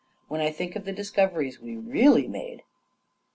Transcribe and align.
When 0.29 0.41
I 0.41 0.49
think 0.49 0.75
of 0.75 0.85
the 0.85 0.91
discoveries 0.93 1.59
we 1.59 1.77
really 1.77 2.27
made 2.27 2.63